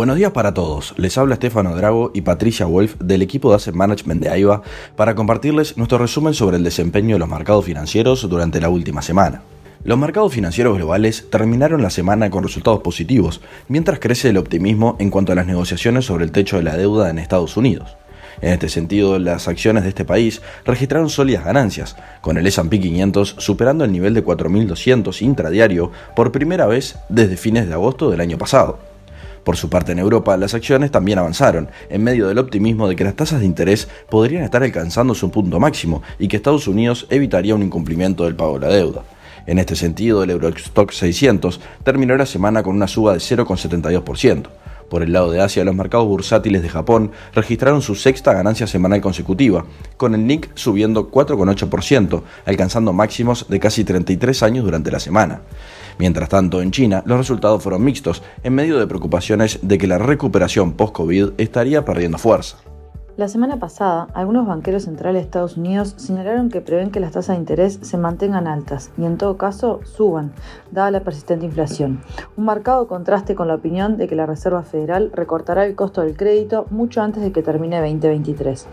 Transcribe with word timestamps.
Buenos 0.00 0.16
días 0.16 0.32
para 0.32 0.54
todos. 0.54 0.94
Les 0.96 1.18
habla 1.18 1.34
Estefano 1.34 1.76
Drago 1.76 2.10
y 2.14 2.22
Patricia 2.22 2.64
Wolf 2.64 2.94
del 3.00 3.20
equipo 3.20 3.50
de 3.50 3.56
Asset 3.56 3.74
Management 3.74 4.22
de 4.22 4.30
AIBA 4.30 4.62
para 4.96 5.14
compartirles 5.14 5.76
nuestro 5.76 5.98
resumen 5.98 6.32
sobre 6.32 6.56
el 6.56 6.64
desempeño 6.64 7.16
de 7.16 7.18
los 7.18 7.28
mercados 7.28 7.66
financieros 7.66 8.26
durante 8.26 8.62
la 8.62 8.70
última 8.70 9.02
semana. 9.02 9.42
Los 9.84 9.98
mercados 9.98 10.32
financieros 10.32 10.78
globales 10.78 11.26
terminaron 11.28 11.82
la 11.82 11.90
semana 11.90 12.30
con 12.30 12.42
resultados 12.42 12.80
positivos, 12.80 13.42
mientras 13.68 13.98
crece 13.98 14.30
el 14.30 14.38
optimismo 14.38 14.96
en 15.00 15.10
cuanto 15.10 15.32
a 15.32 15.34
las 15.34 15.46
negociaciones 15.46 16.06
sobre 16.06 16.24
el 16.24 16.32
techo 16.32 16.56
de 16.56 16.62
la 16.62 16.78
deuda 16.78 17.10
en 17.10 17.18
Estados 17.18 17.58
Unidos. 17.58 17.94
En 18.40 18.54
este 18.54 18.70
sentido, 18.70 19.18
las 19.18 19.48
acciones 19.48 19.82
de 19.82 19.90
este 19.90 20.06
país 20.06 20.40
registraron 20.64 21.10
sólidas 21.10 21.44
ganancias, 21.44 21.94
con 22.22 22.38
el 22.38 22.46
S&P 22.46 22.80
500 22.80 23.34
superando 23.36 23.84
el 23.84 23.92
nivel 23.92 24.14
de 24.14 24.24
4.200 24.24 25.20
intradiario 25.20 25.92
por 26.16 26.32
primera 26.32 26.64
vez 26.64 26.96
desde 27.10 27.36
fines 27.36 27.68
de 27.68 27.74
agosto 27.74 28.10
del 28.10 28.22
año 28.22 28.38
pasado. 28.38 28.89
Por 29.44 29.56
su 29.56 29.70
parte 29.70 29.92
en 29.92 29.98
Europa, 29.98 30.36
las 30.36 30.54
acciones 30.54 30.90
también 30.90 31.18
avanzaron, 31.18 31.68
en 31.88 32.04
medio 32.04 32.28
del 32.28 32.38
optimismo 32.38 32.88
de 32.88 32.96
que 32.96 33.04
las 33.04 33.16
tasas 33.16 33.40
de 33.40 33.46
interés 33.46 33.88
podrían 34.08 34.44
estar 34.44 34.62
alcanzando 34.62 35.14
su 35.14 35.30
punto 35.30 35.58
máximo 35.58 36.02
y 36.18 36.28
que 36.28 36.36
Estados 36.36 36.68
Unidos 36.68 37.06
evitaría 37.10 37.54
un 37.54 37.62
incumplimiento 37.62 38.24
del 38.24 38.36
pago 38.36 38.58
de 38.58 38.66
la 38.66 38.72
deuda. 38.72 39.02
En 39.46 39.58
este 39.58 39.74
sentido, 39.74 40.22
el 40.22 40.30
Eurostock 40.30 40.92
600 40.92 41.60
terminó 41.82 42.16
la 42.16 42.26
semana 42.26 42.62
con 42.62 42.76
una 42.76 42.86
suba 42.86 43.14
de 43.14 43.18
0,72%. 43.18 44.46
Por 44.90 45.04
el 45.04 45.12
lado 45.12 45.30
de 45.30 45.40
Asia, 45.40 45.64
los 45.64 45.74
mercados 45.76 46.08
bursátiles 46.08 46.62
de 46.62 46.68
Japón 46.68 47.12
registraron 47.32 47.80
su 47.80 47.94
sexta 47.94 48.34
ganancia 48.34 48.66
semanal 48.66 49.00
consecutiva, 49.00 49.64
con 49.96 50.16
el 50.16 50.26
Nick 50.26 50.50
subiendo 50.54 51.12
4,8%, 51.12 52.22
alcanzando 52.44 52.92
máximos 52.92 53.46
de 53.48 53.60
casi 53.60 53.84
33 53.84 54.42
años 54.42 54.64
durante 54.64 54.90
la 54.90 54.98
semana. 54.98 55.42
Mientras 55.98 56.28
tanto, 56.28 56.60
en 56.60 56.72
China, 56.72 57.04
los 57.06 57.18
resultados 57.18 57.62
fueron 57.62 57.84
mixtos, 57.84 58.20
en 58.42 58.54
medio 58.54 58.80
de 58.80 58.88
preocupaciones 58.88 59.60
de 59.62 59.78
que 59.78 59.86
la 59.86 59.98
recuperación 59.98 60.72
post-COVID 60.72 61.34
estaría 61.38 61.84
perdiendo 61.84 62.18
fuerza. 62.18 62.56
La 63.20 63.28
semana 63.28 63.58
pasada, 63.58 64.08
algunos 64.14 64.46
banqueros 64.46 64.84
centrales 64.84 65.20
de 65.20 65.26
Estados 65.26 65.58
Unidos 65.58 65.92
señalaron 65.98 66.48
que 66.48 66.62
prevén 66.62 66.90
que 66.90 67.00
las 67.00 67.12
tasas 67.12 67.36
de 67.36 67.40
interés 67.40 67.78
se 67.82 67.98
mantengan 67.98 68.46
altas 68.46 68.92
y 68.96 69.04
en 69.04 69.18
todo 69.18 69.36
caso 69.36 69.80
suban, 69.84 70.32
dada 70.70 70.90
la 70.90 71.04
persistente 71.04 71.44
inflación. 71.44 72.00
Un 72.38 72.46
marcado 72.46 72.88
contraste 72.88 73.34
con 73.34 73.46
la 73.46 73.56
opinión 73.56 73.98
de 73.98 74.08
que 74.08 74.16
la 74.16 74.24
Reserva 74.24 74.62
Federal 74.62 75.10
recortará 75.12 75.66
el 75.66 75.74
costo 75.74 76.00
del 76.00 76.16
crédito 76.16 76.64
mucho 76.70 77.02
antes 77.02 77.22
de 77.22 77.30
que 77.30 77.42
termine 77.42 77.82
2023. 77.82 78.66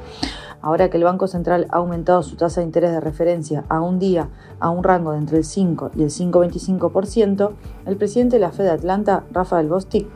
Ahora 0.62 0.90
que 0.90 0.96
el 0.96 1.04
Banco 1.04 1.28
Central 1.28 1.68
ha 1.70 1.80
aumentado 1.80 2.24
su 2.24 2.38
tasa 2.38 2.62
de 2.62 2.68
interés 2.68 2.92
de 2.92 3.02
referencia 3.02 3.66
a 3.68 3.82
un 3.82 4.00
día 4.00 4.30
a 4.62 4.70
un 4.70 4.82
rango 4.82 5.12
de 5.12 5.18
entre 5.18 5.40
el 5.40 5.44
5 5.44 5.92
y 5.98 6.04
el 6.04 6.10
5,25%, 6.10 7.52
el 7.86 7.98
presidente 7.98 8.38
de 8.38 8.44
la 8.44 8.54
Fed 8.54 8.64
de 8.64 8.72
Atlanta, 8.72 9.26
Rafael 9.30 9.68
Bostic, 9.68 10.08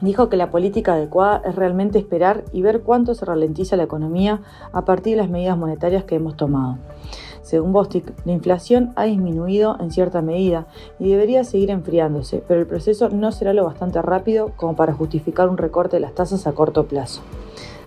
Dijo 0.00 0.28
que 0.28 0.36
la 0.36 0.50
política 0.50 0.94
adecuada 0.94 1.42
es 1.44 1.56
realmente 1.56 1.98
esperar 1.98 2.44
y 2.52 2.62
ver 2.62 2.82
cuánto 2.82 3.14
se 3.14 3.24
ralentiza 3.24 3.76
la 3.76 3.82
economía 3.82 4.42
a 4.72 4.84
partir 4.84 5.16
de 5.16 5.22
las 5.22 5.30
medidas 5.30 5.58
monetarias 5.58 6.04
que 6.04 6.14
hemos 6.14 6.36
tomado. 6.36 6.78
Según 7.42 7.72
Bostic, 7.72 8.12
la 8.24 8.32
inflación 8.32 8.92
ha 8.94 9.04
disminuido 9.04 9.76
en 9.80 9.90
cierta 9.90 10.22
medida 10.22 10.66
y 10.98 11.08
debería 11.08 11.44
seguir 11.44 11.70
enfriándose, 11.70 12.44
pero 12.46 12.60
el 12.60 12.66
proceso 12.66 13.08
no 13.08 13.32
será 13.32 13.54
lo 13.54 13.64
bastante 13.64 14.00
rápido 14.02 14.52
como 14.56 14.76
para 14.76 14.92
justificar 14.92 15.48
un 15.48 15.56
recorte 15.56 15.96
de 15.96 16.00
las 16.00 16.14
tasas 16.14 16.46
a 16.46 16.52
corto 16.52 16.86
plazo. 16.86 17.22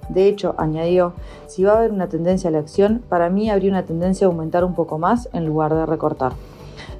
De 0.09 0.27
hecho, 0.27 0.55
añadió, 0.57 1.13
si 1.47 1.63
va 1.63 1.73
a 1.73 1.77
haber 1.77 1.91
una 1.91 2.09
tendencia 2.09 2.49
a 2.49 2.51
la 2.51 2.59
acción, 2.59 3.03
para 3.07 3.29
mí 3.29 3.49
habría 3.49 3.71
una 3.71 3.83
tendencia 3.83 4.27
a 4.27 4.29
aumentar 4.29 4.65
un 4.65 4.75
poco 4.75 4.97
más 4.97 5.29
en 5.31 5.45
lugar 5.45 5.73
de 5.73 5.85
recortar. 5.85 6.33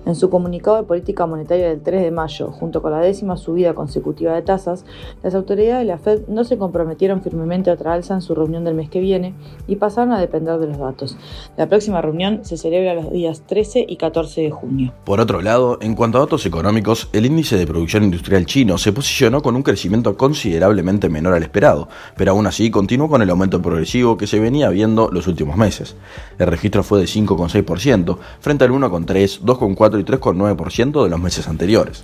En 0.06 0.16
su 0.16 0.30
comunicado 0.30 0.78
de 0.78 0.84
política 0.84 1.28
monetaria 1.28 1.70
del 1.70 1.82
3 1.82 2.02
de 2.02 2.12
mayo, 2.12 2.52
junto 2.52 2.82
con 2.82 2.92
la 2.92 3.00
décima 3.00 3.38
subida 3.38 3.76
consecutiva 3.76 4.34
de 4.34 4.42
tasas, 4.42 4.84
las 5.22 5.36
autoridades 5.36 5.86
de 5.86 5.86
la 5.86 6.00
Fed 6.00 6.22
no 6.28 6.44
se 6.44 6.58
comprometieron 6.58 7.22
firmemente 7.22 7.70
a 7.70 7.74
otra 7.74 7.94
alza 7.94 8.16
en 8.16 8.22
su 8.22 8.34
reunión 8.34 8.64
del 8.64 8.74
mes 8.74 8.90
que 8.90 9.00
viene 9.00 9.36
y 9.68 9.76
pasaron 9.76 10.12
a 10.12 10.20
depender 10.20 10.58
de 10.58 10.68
los 10.68 10.80
datos. 10.80 11.18
La 11.56 11.68
próxima 11.68 12.02
reunión 12.02 12.40
se 12.44 12.58
celebra 12.58 12.96
los 12.96 13.12
días 13.12 13.44
13 13.46 13.86
y 13.88 13.98
14 13.98 14.42
de 14.42 14.52
junio. 14.52 14.94
Por 15.06 15.20
otro 15.20 15.42
lado, 15.42 15.78
en 15.82 15.94
cuanto 15.94 16.18
a 16.18 16.22
datos 16.22 16.46
económicos, 16.48 17.10
el 17.14 17.28
índice 17.28 17.56
de 17.58 17.68
producción 17.68 18.04
industrial 18.04 18.46
chino 18.46 18.80
se 18.80 18.94
posicionó 18.94 19.42
con 19.42 19.56
un 19.56 19.64
crecimiento 19.64 20.18
considerablemente 20.18 21.10
menor 21.10 21.36
al 21.36 21.44
esperado, 21.44 21.90
pero 22.18 22.32
aún 22.32 22.48
así 22.48 22.72
continuó 22.72 23.08
con 23.08 23.22
el 23.22 23.30
aumento 23.30 23.62
progresivo 23.62 24.18
que 24.18 24.28
se 24.28 24.40
venía 24.40 24.70
viendo 24.70 25.10
los 25.12 25.28
últimos 25.28 25.58
meses. 25.58 25.96
El 26.40 26.48
registro 26.48 26.84
fue 26.84 27.00
de 27.00 27.06
5,6% 27.06 28.18
frente 28.40 28.66
al 28.66 28.72
1,3, 28.72 29.42
2,4 29.42 29.91
y 30.00 30.04
3,9% 30.04 31.04
de 31.04 31.10
los 31.10 31.20
meses 31.20 31.48
anteriores. 31.48 32.04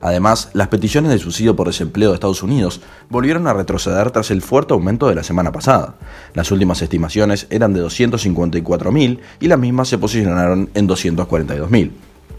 Además, 0.00 0.50
las 0.52 0.68
peticiones 0.68 1.10
de 1.10 1.18
subsidio 1.18 1.56
por 1.56 1.66
desempleo 1.66 2.10
de 2.10 2.14
Estados 2.14 2.42
Unidos 2.42 2.80
volvieron 3.08 3.46
a 3.46 3.52
retroceder 3.52 4.10
tras 4.10 4.30
el 4.30 4.42
fuerte 4.42 4.74
aumento 4.74 5.08
de 5.08 5.16
la 5.16 5.24
semana 5.24 5.50
pasada. 5.50 5.96
Las 6.34 6.52
últimas 6.52 6.80
estimaciones 6.82 7.46
eran 7.50 7.72
de 7.74 7.82
254.000 7.84 9.18
y 9.40 9.48
las 9.48 9.58
mismas 9.58 9.88
se 9.88 9.98
posicionaron 9.98 10.70
en 10.74 10.88
242.000. 10.88 11.90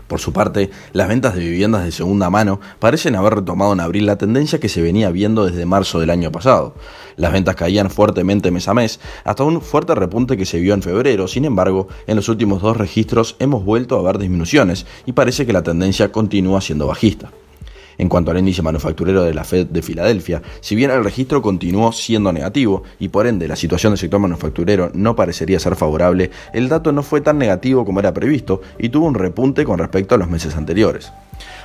Por 0.09 0.19
su 0.19 0.33
parte, 0.33 0.71
las 0.91 1.07
ventas 1.07 1.35
de 1.35 1.41
viviendas 1.41 1.83
de 1.83 1.91
segunda 1.91 2.31
mano 2.31 2.59
parecen 2.79 3.15
haber 3.15 3.35
retomado 3.35 3.73
en 3.73 3.79
abril 3.79 4.07
la 4.07 4.17
tendencia 4.17 4.59
que 4.59 4.67
se 4.67 4.81
venía 4.81 5.11
viendo 5.11 5.45
desde 5.45 5.67
marzo 5.67 5.99
del 5.99 6.09
año 6.09 6.31
pasado. 6.31 6.73
Las 7.15 7.31
ventas 7.31 7.55
caían 7.55 7.91
fuertemente 7.91 8.49
mes 8.49 8.67
a 8.67 8.73
mes, 8.73 8.99
hasta 9.23 9.43
un 9.43 9.61
fuerte 9.61 9.93
repunte 9.93 10.35
que 10.35 10.47
se 10.47 10.59
vio 10.59 10.73
en 10.73 10.81
febrero, 10.81 11.27
sin 11.27 11.45
embargo, 11.45 11.89
en 12.07 12.15
los 12.15 12.27
últimos 12.27 12.63
dos 12.63 12.75
registros 12.75 13.35
hemos 13.37 13.63
vuelto 13.63 13.99
a 13.99 14.01
ver 14.01 14.17
disminuciones 14.17 14.87
y 15.05 15.11
parece 15.11 15.45
que 15.45 15.53
la 15.53 15.61
tendencia 15.61 16.11
continúa 16.11 16.59
siendo 16.59 16.87
bajista. 16.87 17.29
En 17.99 18.07
cuanto 18.07 18.31
al 18.31 18.39
índice 18.39 18.61
manufacturero 18.61 19.23
de 19.23 19.33
la 19.33 19.43
Fed 19.43 19.67
de 19.67 19.81
Filadelfia, 19.81 20.41
si 20.61 20.73
bien 20.73 20.89
el 20.89 21.03
registro 21.03 21.41
continuó 21.41 21.91
siendo 21.91 22.31
negativo 22.31 22.83
y 22.97 23.09
por 23.09 23.27
ende 23.27 23.45
la 23.45 23.57
situación 23.57 23.91
del 23.91 23.99
sector 23.99 24.21
manufacturero 24.21 24.89
no 24.93 25.17
parecería 25.17 25.59
ser 25.59 25.75
favorable, 25.75 26.31
el 26.53 26.69
dato 26.69 26.93
no 26.93 27.03
fue 27.03 27.19
tan 27.19 27.38
negativo 27.38 27.83
como 27.83 27.99
era 27.99 28.13
previsto 28.13 28.61
y 28.79 28.88
tuvo 28.88 29.05
un 29.05 29.15
repunte 29.15 29.65
con 29.65 29.79
respecto 29.79 30.15
a 30.15 30.17
los 30.17 30.29
meses 30.29 30.55
anteriores. 30.55 31.11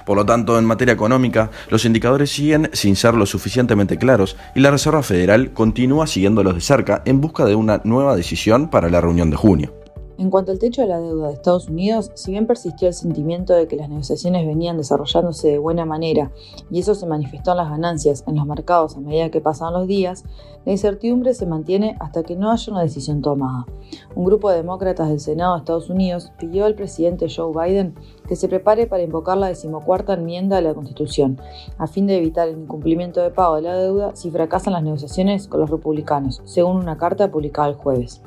Por 0.04 0.16
lo 0.16 0.26
tanto, 0.26 0.58
en 0.58 0.64
materia 0.64 0.94
económica, 0.94 1.52
los 1.70 1.84
indicadores 1.84 2.30
siguen 2.30 2.68
sin 2.72 2.96
ser 2.96 3.14
lo 3.14 3.26
suficientemente 3.26 3.96
claros 3.96 4.36
y 4.56 4.60
la 4.60 4.72
Reserva 4.72 5.04
Federal 5.04 5.52
continúa 5.52 6.08
siguiéndolos 6.08 6.56
de 6.56 6.60
cerca 6.60 7.02
en 7.04 7.20
busca 7.20 7.44
de 7.44 7.54
una 7.54 7.80
nueva 7.84 8.16
decisión 8.16 8.70
para 8.70 8.90
la 8.90 9.00
reunión 9.00 9.30
de 9.30 9.36
junio. 9.36 9.83
En 10.16 10.30
cuanto 10.30 10.52
al 10.52 10.60
techo 10.60 10.82
de 10.82 10.88
la 10.88 11.00
deuda 11.00 11.26
de 11.26 11.34
Estados 11.34 11.68
Unidos, 11.68 12.12
si 12.14 12.30
bien 12.30 12.46
persistió 12.46 12.86
el 12.86 12.94
sentimiento 12.94 13.52
de 13.52 13.66
que 13.66 13.74
las 13.74 13.88
negociaciones 13.88 14.46
venían 14.46 14.76
desarrollándose 14.76 15.48
de 15.48 15.58
buena 15.58 15.84
manera 15.84 16.30
y 16.70 16.78
eso 16.78 16.94
se 16.94 17.06
manifestó 17.06 17.50
en 17.50 17.56
las 17.56 17.70
ganancias 17.70 18.22
en 18.28 18.36
los 18.36 18.46
mercados 18.46 18.96
a 18.96 19.00
medida 19.00 19.30
que 19.30 19.40
pasaban 19.40 19.74
los 19.74 19.88
días, 19.88 20.24
la 20.64 20.72
incertidumbre 20.72 21.34
se 21.34 21.46
mantiene 21.46 21.96
hasta 21.98 22.22
que 22.22 22.36
no 22.36 22.52
haya 22.52 22.72
una 22.72 22.82
decisión 22.82 23.22
tomada. 23.22 23.66
Un 24.14 24.24
grupo 24.24 24.50
de 24.50 24.58
demócratas 24.58 25.08
del 25.08 25.18
Senado 25.18 25.54
de 25.54 25.58
Estados 25.58 25.90
Unidos 25.90 26.32
pidió 26.38 26.64
al 26.64 26.76
presidente 26.76 27.26
Joe 27.28 27.52
Biden 27.52 27.94
que 28.28 28.36
se 28.36 28.48
prepare 28.48 28.86
para 28.86 29.02
invocar 29.02 29.36
la 29.36 29.48
decimocuarta 29.48 30.14
enmienda 30.14 30.56
de 30.56 30.62
la 30.62 30.74
Constitución, 30.74 31.40
a 31.76 31.88
fin 31.88 32.06
de 32.06 32.16
evitar 32.16 32.48
el 32.48 32.58
incumplimiento 32.58 33.20
de 33.20 33.30
pago 33.30 33.56
de 33.56 33.62
la 33.62 33.76
deuda 33.76 34.14
si 34.14 34.30
fracasan 34.30 34.74
las 34.74 34.84
negociaciones 34.84 35.48
con 35.48 35.60
los 35.60 35.70
republicanos, 35.70 36.40
según 36.44 36.76
una 36.76 36.96
carta 36.96 37.30
publicada 37.30 37.68
el 37.68 37.74
jueves. 37.74 38.22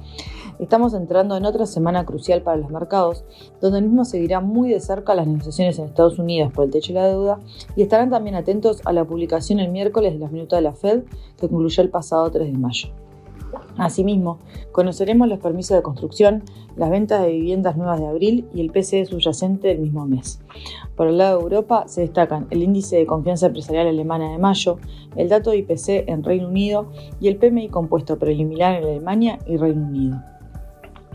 Estamos 0.59 0.95
entrando 0.95 1.37
en 1.37 1.45
otra 1.45 1.67
semana 1.67 2.03
crucial 2.03 2.41
para 2.41 2.57
los 2.57 2.71
mercados, 2.71 3.23
donde 3.61 3.77
el 3.77 3.85
mismo 3.85 4.05
seguirá 4.05 4.41
muy 4.41 4.71
de 4.71 4.79
cerca 4.79 5.13
las 5.13 5.27
negociaciones 5.27 5.77
en 5.77 5.85
Estados 5.85 6.17
Unidos 6.17 6.51
por 6.51 6.65
el 6.65 6.71
techo 6.71 6.93
de 6.93 6.99
la 6.99 7.07
deuda 7.07 7.39
y 7.75 7.83
estarán 7.83 8.09
también 8.09 8.35
atentos 8.35 8.81
a 8.85 8.91
la 8.91 9.05
publicación 9.05 9.59
el 9.59 9.69
miércoles 9.69 10.13
de 10.13 10.19
las 10.19 10.31
minutas 10.31 10.57
de 10.57 10.63
la 10.63 10.73
Fed 10.73 11.03
que 11.39 11.47
concluyó 11.47 11.83
el 11.83 11.89
pasado 11.89 12.31
3 12.31 12.51
de 12.51 12.57
mayo. 12.57 12.89
Asimismo, 13.77 14.39
conoceremos 14.71 15.27
los 15.27 15.37
permisos 15.39 15.77
de 15.77 15.83
construcción, 15.83 16.43
las 16.75 16.89
ventas 16.89 17.21
de 17.21 17.31
viviendas 17.31 17.77
nuevas 17.77 17.99
de 17.99 18.07
abril 18.07 18.47
y 18.51 18.61
el 18.61 18.71
PCE 18.71 19.05
subyacente 19.05 19.67
del 19.67 19.79
mismo 19.79 20.07
mes. 20.07 20.41
Por 20.95 21.07
el 21.07 21.19
lado 21.19 21.37
de 21.37 21.43
Europa 21.43 21.83
se 21.87 22.01
destacan 22.01 22.47
el 22.49 22.63
índice 22.63 22.97
de 22.97 23.05
confianza 23.05 23.45
empresarial 23.45 23.87
alemana 23.87 24.31
de 24.31 24.39
mayo, 24.39 24.79
el 25.15 25.29
dato 25.29 25.51
de 25.51 25.57
IPC 25.57 26.09
en 26.09 26.23
Reino 26.23 26.47
Unido 26.47 26.91
y 27.19 27.27
el 27.27 27.37
PMI 27.37 27.69
compuesto 27.69 28.17
preliminar 28.17 28.75
en 28.75 28.83
Alemania 28.83 29.37
y 29.45 29.57
Reino 29.57 29.85
Unido. 29.85 30.36